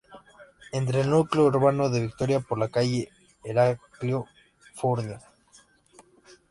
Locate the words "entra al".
0.71-1.11